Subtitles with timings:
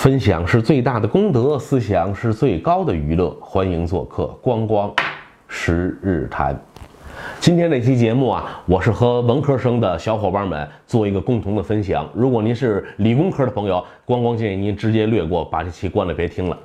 [0.00, 3.28] 分享是最大的功德，思想是最高的娱乐。
[3.38, 4.90] 欢迎做客光光
[5.46, 6.58] 十日谈。
[7.38, 12.08] 今天这期节目啊，我是和文科生的小伙伴们做一个共同的分享。
[12.14, 16.58] 如果您是理工科的朋友，光光建议您直接略过，把这期关了，别听了。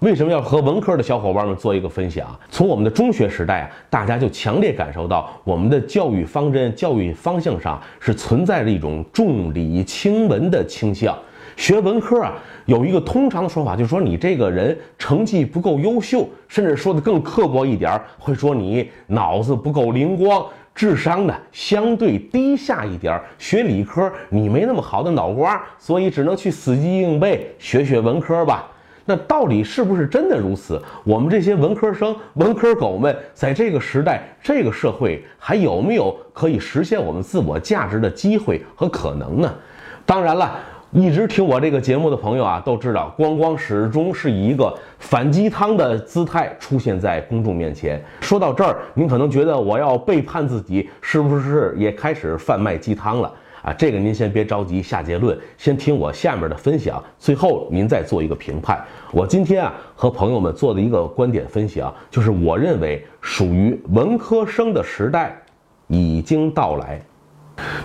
[0.00, 2.38] 为什么要和文科的小伙伴们做一个分享？
[2.50, 11.16] 从我们的中学时代啊，大家就强烈感受到我们的教育方针、教育方向上是存在着一种重理轻文的倾向。
[11.56, 12.34] 学文科啊，
[12.66, 20.44] 有一个通常的说法，就是说你这个人成绩不够优秀，甚至说的更刻薄一点，会说你脑子不够灵光，
[20.74, 23.20] 智商呢相对低下一点。
[23.38, 28.68] 学理科你没那么好的脑瓜，所以只能去死记硬背，学学文科吧。
[29.04, 30.80] 那到底是不是真的如此？
[31.04, 39.52] 我们这些文科生、文科狗们，在这个时代、这个社会，还有没有可以实现我们自我价值的机会和可能呢？
[40.06, 40.58] 当然了。
[40.94, 47.98] 一直听我这个节目的朋友啊，都知道光光始终是以一个反鸡汤的姿态出现在公众面前。
[48.20, 53.32] 说到这儿，您可能觉得我要背叛自己，是不是也开始贩卖鸡汤了
[53.62, 53.72] 啊？
[53.72, 58.78] 这个您先别着急下结论，先听我下面的分享，最后您再做一个评判。
[59.12, 65.34] 我今天啊和朋友们做的一个观点分享，就是我认为属于文科生的时代
[65.86, 67.00] 已经到来。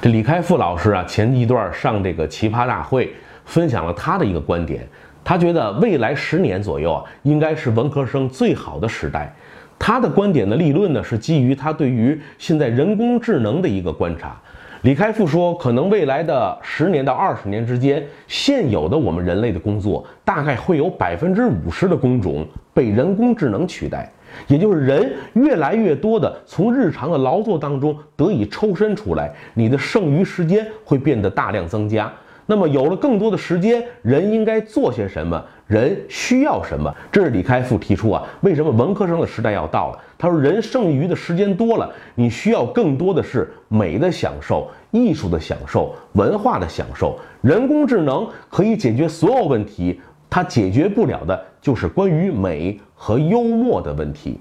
[0.01, 3.13] 这李开复老师啊，前一段上这个奇葩大会，
[3.45, 4.87] 分享了他的一个观点。
[5.23, 9.33] 他觉得未来十年左右啊，应该是文科生最好的时代。
[9.79, 14.35] 他的观点的立论呢，是基于他对于现在人工智能的一个观察。
[14.83, 24.09] 李开复说，可能未来的十年到二十年之间，现有的我们人类的工作，大概会有百分之五十的工种被人工智能取代。
[24.47, 32.11] 也就是人越来越多的从日常的劳作当中得以抽身出来，你的剩余时间会变得大量增加。
[32.49, 35.43] 那么有了更多的时间，人应该做些什么？
[35.65, 36.95] 人需要什么？
[37.11, 39.99] 这是李开复提出啊，为什么文科生的时代要到了？
[40.17, 47.19] 他说，人剩余的时间多了，你需要更多的是美的享受、艺术的享受、文化的享受。
[47.41, 49.99] 人工智能可以解决所有问题。
[50.29, 54.39] 它解决不了的就是关于美和幽默的问题。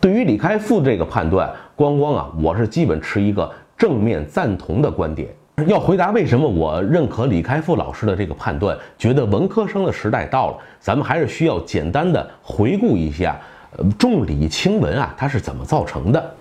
[0.00, 5.28] 对于李开复这个判断，光光啊，我是基本持一个正面赞同的观点。
[5.66, 13.38] 要回答为什么我认可李开复老师的这个判断，觉得文科生的时代到了，咱们还是需要简单的回顾一下，
[13.76, 16.34] 呃，重理轻文啊，它是怎么造成的。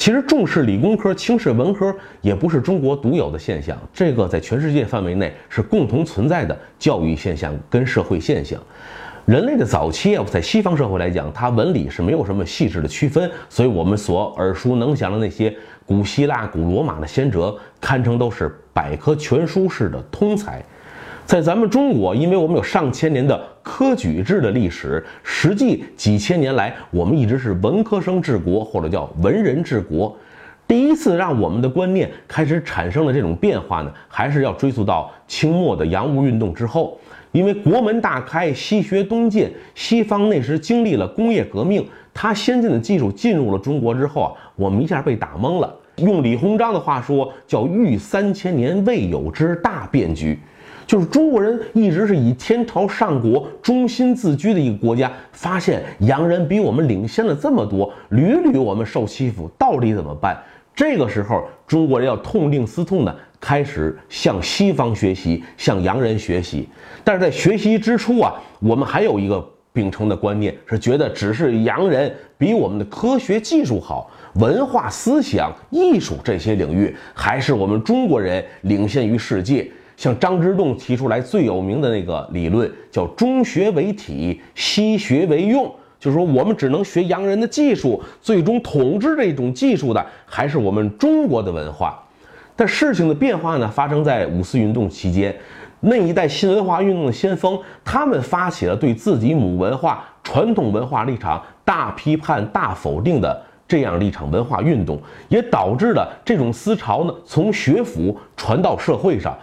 [0.00, 8.58] 其实重视理工科、轻视文科也不是中国独有的现象，这个在全世界范围内是共同存在的教育现象跟社会现象。
[9.26, 20.64] 人类的早期啊，在西方社会来讲，它文理是没有什么细致的区分，所以我们所耳熟能详的那些古希腊、古罗马的先哲，堪称都是百科全书式的通才。
[21.30, 30.12] 在咱们中国，因为我们有上千年的科举制的历史，实际几千年来，我们一直是文科生治国，或者叫文人治国。
[30.66, 36.98] 第一次让我们的观念开始产生了这种变化呢，还是要追溯到清末的洋务运动之后。
[37.30, 45.72] 因为国门大开，西学东进，西方那时经历了工业革命，它先进的技术进入了中国之后啊，我们一下被打懵了。
[45.98, 50.36] 用李鸿章的话说，叫“遇三千年未有之大变局”。
[50.90, 60.36] 就是中国人一直是以天朝上国中心自居的一个国家，发现洋人比我们领先了这么多，屡屡我们受欺负，到底怎么办？
[60.74, 66.68] 这个时候，中国人要痛定思痛的，开始向西方学习，向洋人学习。
[67.04, 79.70] 但是在学习之初啊，我们还有一个秉承的观念，是觉得只是洋人比我们的科学技术好，文化思想、艺术这些领域，还是我们中国人领先于世界。
[80.00, 92.02] 像张之洞提出来最有名的那个理论，叫“中学为体，西学为用”，就是说我们只能学洋人的技术，最终统治这种技术的还是我们中国的文化。
[92.56, 95.36] 但事情的变化呢，发生在五四运动期间，
[95.80, 103.38] 那一代新文化运动的先锋，他们发起了对自己母文化、传统文化立场大批判、大否定的
[103.68, 104.98] 这样一场文化运动，
[105.28, 109.36] 也导致了这种思潮呢，从学府传到社会上。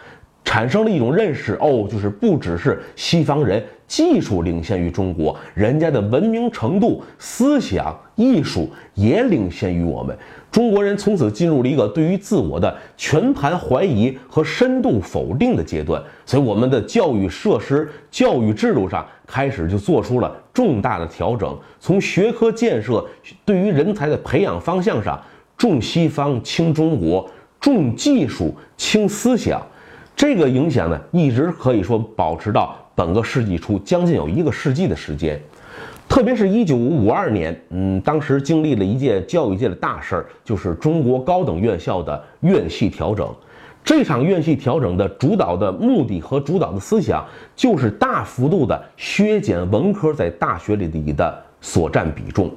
[0.48, 10.18] 产生了一种认识哦，就是不只是西方人技术领先于中国，人家的文明程度、思想、艺术也领先于我们。
[10.50, 23.06] 中国人从此进入了一个对于自我的全盘怀疑和深度否定的阶段，所以我们的教育设施、教育制度上开始就做出了重大的调整，从学科建设
[23.44, 25.22] 对于人才的培养方向上，
[25.58, 27.30] 重西方轻中国，
[27.60, 29.62] 重技术轻思想。
[30.18, 35.40] 这个影响呢，一直可以说保持到本个世纪初，将近有一个世纪的时间。
[36.10, 43.32] 特别是一九五二年，嗯，当时经历了一件教育界的大事儿，就是中国高等院校的院系调整。
[43.84, 47.24] 这场院系调整的主导的目的和主导的思想，
[47.56, 52.50] 就是大幅度的削减文科在大学里的所占比重。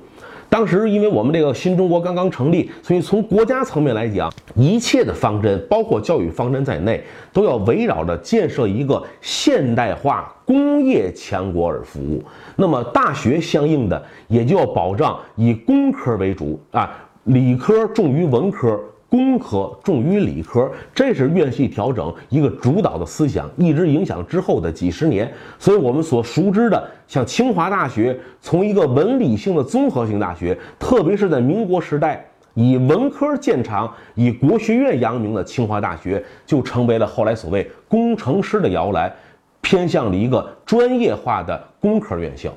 [0.51, 7.03] 当时，因为我们这个新中国刚刚成立，所以从国家层面来讲，一切的方针，包括教育方针在内，
[7.33, 12.21] 都要围绕着建设一个现代化工业强国而服务。
[12.57, 16.91] 那么，大学相应的也就要保障以工科为主啊，
[17.25, 18.79] 理科重于文科。
[19.11, 25.31] 工科重于理科，这是院系调整一个主导的思想，一直影响之后的几十年。
[25.59, 32.25] 所以，我们所熟知的，像清华大学，从一个文理性的综合性大学，特别是在民国时代
[32.55, 39.13] 以文科见长、以国学院扬名的清华大学，就成为了后来所谓工程师的摇篮，
[39.61, 42.53] 偏向了一个专业化的工科院校。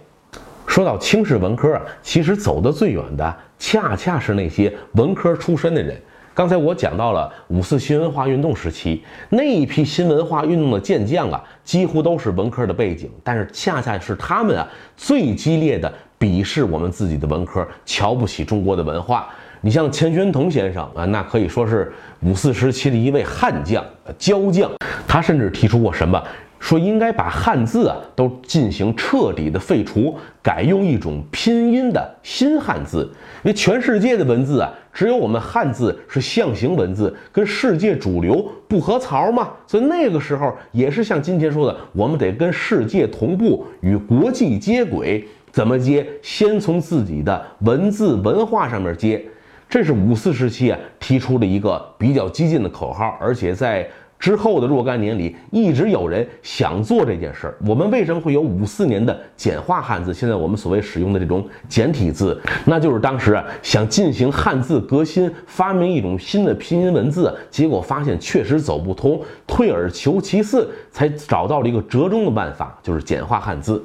[0.68, 6.00] 说到清式文科啊，其实走得最远的，恰恰是那些文科出身的人。
[6.36, 19.30] 刚才我讲到了五四新文化运动时期那一批新文化运动的健将啊，几乎都是文科的背景，但是恰恰是他们啊最激烈的鄙视我们自己的文科，瞧不起中国的文化。
[19.62, 23.86] 你像钱玄同先生啊，那可以说是五四时期的一位悍将、
[24.18, 24.72] 骄将，
[25.08, 26.22] 他甚至提出过什么？
[26.64, 33.04] 说应该把汉字啊都进行彻底的废除，改用一种拼音的新汉字，
[33.44, 39.50] 因为全世界的文字啊，只有我们汉字是象形文字，跟世界主流不合槽嘛。
[39.68, 45.28] 所以那个时候也是像今天说的，我们得跟世界同步，与国际接轨。
[45.52, 46.08] 怎么接？
[46.22, 49.22] 先从自己的文字文化上面接。
[49.70, 53.86] 这是五四时期啊提出的一个比较激进的口号，而且在。
[54.24, 57.58] 之后的若干年里，一直有人想做这件事儿。
[57.68, 60.14] 我们为什么会有五四年的简化汉字？
[60.14, 73.84] 现在我们所谓使用的这种简体字，那就是当时啊想进行汉字革新，发明一种新的拼音文字，结果发现确实走不通，退而求其次，才找到了一个折中的办法，就是简化汉字。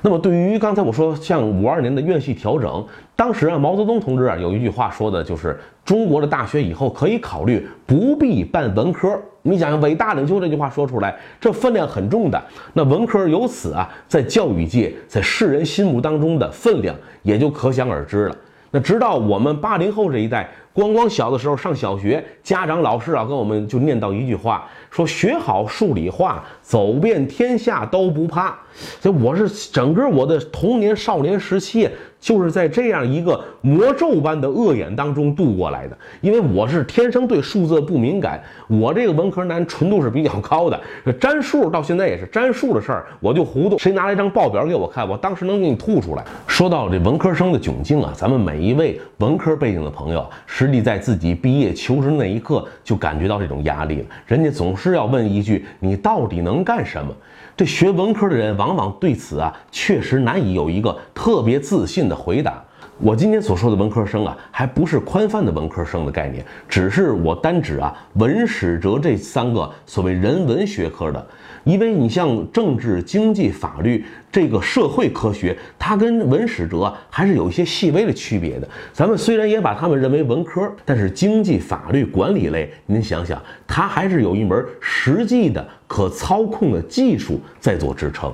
[0.00, 2.82] 那么，对于刚才我说像五二年的院系调整，
[3.14, 9.20] 当时啊，毛泽东同志啊有一句话说的就是中国的大学以后可以考虑不必办文科。
[9.46, 12.42] 你想想，伟大领袖这句话说出来，这分量很重的。
[12.72, 18.36] 那文科由此啊，在教育界，在世人心目当中的分量也就可想而知了。
[18.70, 20.50] 那直到我们八零后这一代。
[20.72, 28.58] 光光小的时候上小学，家长老师啊跟我们就念叨一句话，说学好数理化，走遍天下都不怕。
[29.00, 31.88] 所以我是整个我的童年少年时期。
[32.24, 40.80] 就是在这样一个魔咒般的恶眼当中度过来的，因为我是天生对数字不敏感，我这个文科男纯度是比较高的，
[41.20, 43.76] 占数到现在也是占数的事儿，我就糊涂。
[43.76, 46.24] 谁拿了一张报表给我看，我当时能给你吐出来。
[46.46, 54.06] 说到这文科生的窘境啊，咱们每一位文科背景的朋友，实际在自己毕业求职那一刻就感觉到这种压力了。
[54.26, 57.14] 人家总是要问一句：你到底能干什么？
[57.56, 62.62] 这学文科的人往往对此啊，确实难以有一个特别自信的回答。
[62.98, 71.26] 我今天所说的文科生啊，还不是宽泛的文科生的概念，只是我单指啊文史哲这三个所谓人文学科的。
[71.64, 78.68] 因为你像政治、经济、法律这个社会科学，它跟文史哲还是有一些细微的区别的。
[78.92, 88.32] 咱们虽然也把它们认为文科，但是经济、法律、管理类，您想想，它还是有一门实际的可操控的技术在做支撑。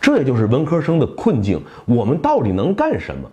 [0.00, 1.62] 这也就是文科生的困境。
[1.84, 3.30] 我们到底能干什么？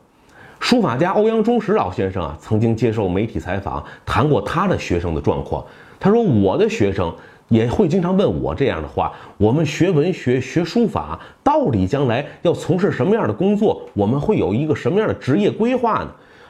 [0.59, 5.63] 书法家欧阳中石老先生啊，曾经接受媒体采访，谈过他的学生的状况。
[5.99, 7.13] 他说：“我的学生。”
[7.49, 13.81] 也会经常问我这样的话：我们学文学、学书法，到底将来要从事什么样的工作？
[13.93, 16.09] 我们会有一个什么样的职业规划呢？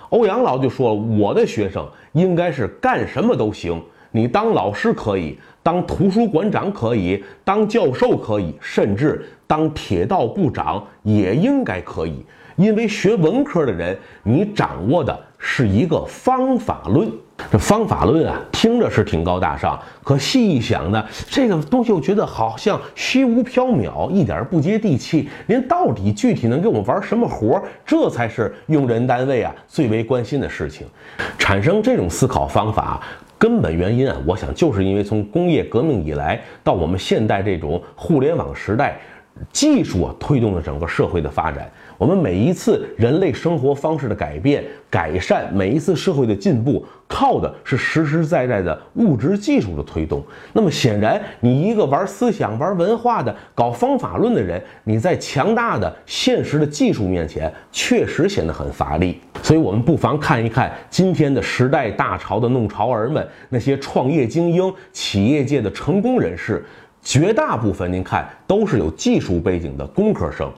[0.10, 12.26] 欧阳老就说：我的学生应该是干什么都行，你当老师可以，当图书馆长可以，当教授可以，甚至当铁道部长也应该可以。
[12.58, 17.10] 因为学文科的人，你掌握的是一个方法论。
[17.52, 25.30] 这方法论啊，听着是挺高大上，可细一想呢，这个东西我觉得好像虚无缥缈，一点不接地气。
[25.46, 27.62] 您到底具体能给我们玩什么活？
[27.86, 30.88] 这才是用人单位啊最为关心的事情。
[31.38, 33.00] 产生这种思考方法，
[33.38, 39.00] 根本原因啊，我想就是因为从工业革命以来到我们现代这种互联网时代。
[39.52, 41.70] 技术啊，推动了整个社会的发展。
[41.98, 50.24] 我们每一次人类生活方式的改变、改善，每一次社会的进步，靠的是实实在在的物质技术的推动。
[50.54, 59.20] 那么显然，你一个玩思想、玩文化的、搞方法论的人，你在强大的现实的技术面前，确实显得很乏力。
[59.42, 66.64] 所以，我们不妨看一看今天的时代大潮的弄潮儿们，那些创业精英、企业界的成功人士，
[67.08, 70.52] 绝大部分您看都是有技术背景的工科生。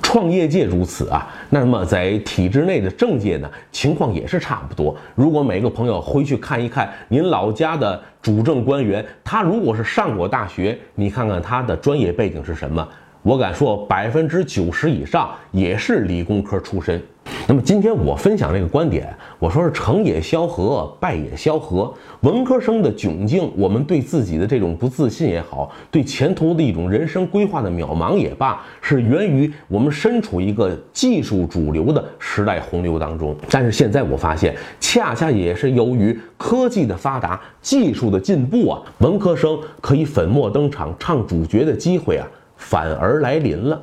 [0.00, 4.96] 创业界如此啊，那么在体制内的政界呢，情况也是差不多。
[5.16, 12.86] 如果每个朋友回去看一看您老家的主政官员，他如果是上过大学，你看看他的专业背景是什么？
[13.22, 17.02] 我敢说百分之九十以上也是理工科出身。
[17.50, 21.90] 那么今天我分享这个观点，我说是成也萧何，败也萧何。
[22.20, 33.34] 文科生的窘境，我们对自己的这种不自信也好，对前途的一种人生规划的渺茫也罢，是源于我们身处一个技术主流的时代洪流当中。
[33.48, 42.28] 但是现在我发现，恰恰也是由于科技的发达、技术的进步啊，文科生可以粉墨登场、唱主角的机会啊，
[42.58, 43.80] 反而来临了。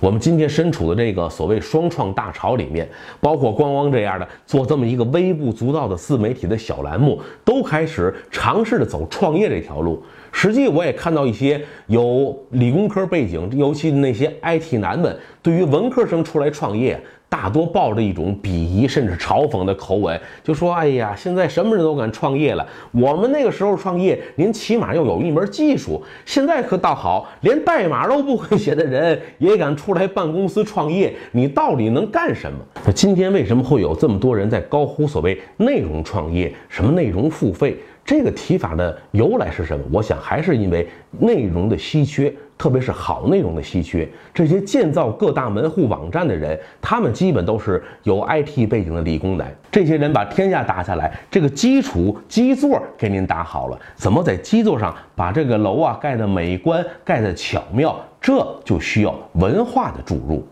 [0.00, 2.88] 我们今天身处的这个所谓双创大潮里面，
[3.20, 10.02] 包括光光这样的做这么一个微不足道的自媒体的小栏目，都开始尝试着走创业这条路。
[10.32, 17.00] 实际我也看到一些有理工科背景，尤其那些 IT 男们，对于文科生出来创业。
[17.34, 22.64] 大多抱着一种鄙夷甚至嘲讽的口吻，就说：“哎呀，现在什么人都敢创业了。
[22.92, 26.00] 我们那个时候创业，您起码要有一门技术。
[26.24, 31.12] 现在可倒好，连代码都不会写的人也敢出来办公司创业。
[31.32, 32.58] 你到底能干什么？
[32.86, 37.76] 那今天为什么会有这么多人在高呼所谓内容创业，什么内容付费？
[38.04, 39.84] 这个提法的由来是什么？
[39.90, 40.86] 我想还是因为
[41.18, 49.54] 内容的稀缺。”特别是好内容的稀缺，这些建造各大门户网站的人，他们基本都是有 IT 背景的理工男。
[49.70, 57.96] 这些人把天下打下来，这个基础基座给您打好了，怎么在基座上把这个楼啊盖得美观、盖得巧妙？
[58.20, 60.46] 这就需要文化的注入。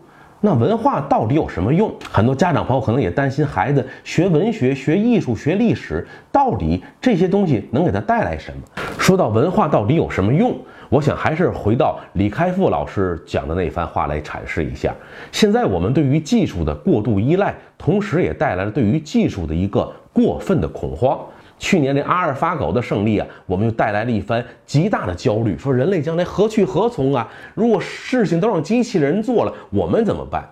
[0.45, 1.89] 那文化到底有什么用？
[2.11, 8.61] 很多家长朋友可能也担心孩子学文学、学艺术、学历史，到底这些东西能给他带来什么？
[8.99, 10.53] 说到文化到底有什么用？
[10.93, 14.93] 我想还是回到李开复老师讲的那番话来阐释一下。
[15.31, 21.19] 现在我们对于技术的过度依赖，同时也带来了对于技术的一个过分的恐慌。
[21.57, 27.27] 去年那阿尔法狗的胜利啊，我们就带来了一番极大的焦虑，说人类将来何去何从啊？
[27.55, 30.47] 如果事情都让机器人做了，我们怎么办？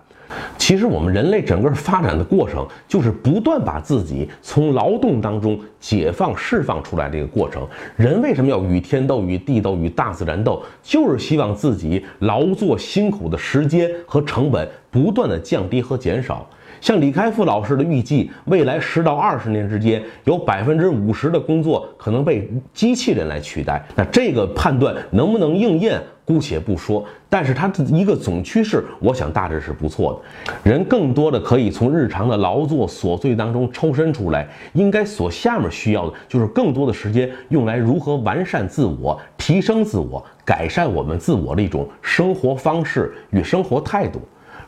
[0.64, 7.66] 其实我们人类整个发展的过程，就是不断把自己从劳动当中解放、释放出来的一个过程。
[7.96, 10.62] 人为什么要与天斗、与地斗、与大自然斗？
[10.80, 16.48] 就是希望自己劳作辛苦的时间和成本不断的降低和减少。
[16.82, 23.80] 像李开复老师的预计，未来十到二十年之间，有百分之五十的工作可能被机器人来取代。
[23.94, 27.04] 那这个判断能不能应验，姑且不说。
[27.30, 30.68] 但是它的一个总趋势，我想大致是不错的。
[30.68, 44.20] 人更多的可以从日常的劳作琐碎当中抽身出来，应该所下面需要的就是更多的时间用来如何完善自我、提升自我、改善我们自我的一种生活方式与生活态度。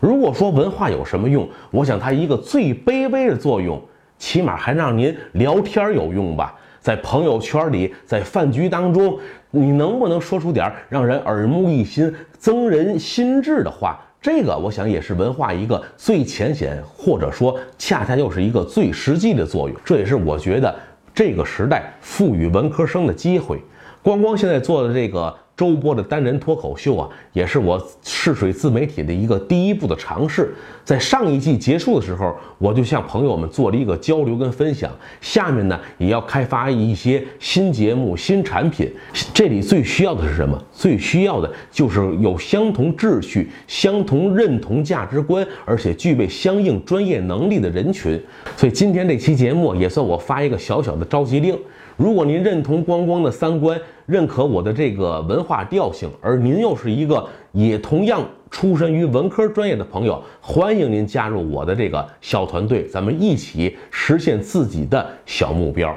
[0.05, 3.81] 如果说文化有什么用，我想它一个最卑微的作用，
[4.19, 6.55] 起码还让您聊天有用吧。
[6.79, 9.19] 在朋友圈里，在饭局当中，
[9.51, 13.99] 你能不能说出点让人耳目一新、增人心智的话？
[14.21, 19.77] 这个我想也是文化一个最浅显，或者说恰恰又是一个最实际的作用。
[19.83, 20.75] 这也是我觉得
[21.15, 23.59] 这个时代赋予文科生的机会。
[24.03, 25.35] 光光现在做的这个。
[25.57, 30.53] 周播的单人脱口秀啊，也是我试水自媒体的一个第一步的尝试。
[30.85, 34.91] 在上一季结束的时候，我就向朋友们做了一个交流跟分享。
[35.21, 38.93] 下面呢，也要开发一些新节目、新产品。
[39.33, 40.61] 这里最需要的是什么？
[40.73, 48.21] 最需要的就是有相同秩序、相同认同价值观，而且具备相应专业能力的人群。
[48.57, 51.57] 所以今天这期节目也算我发一个小小的召集令。
[51.97, 58.21] 如果您认同光光的三观，认可我的这个文化调性，而您又是一个也同样
[58.51, 65.95] 出身于文科专业的朋友，欢迎您加入我的这个小团队，咱们一起实现自己的小目标。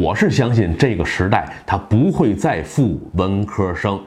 [0.00, 4.00] 我是相信这个时代它不会再负文科生，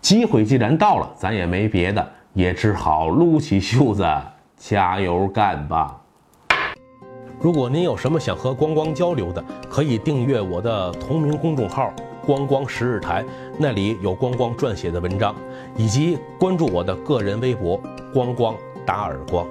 [0.00, 4.06] 机会既然到了，咱也没别的，也只好撸起袖子
[4.56, 6.01] 加油干吧。
[7.42, 11.92] 如果您有什么想和光光交流的，可以订阅我的同名公众号
[12.24, 13.24] “光光十日台”，
[13.58, 15.34] 那里有光光撰写的文章，
[15.76, 17.80] 以及关注我的个人微博
[18.14, 18.54] “光光
[18.86, 19.44] 打耳光。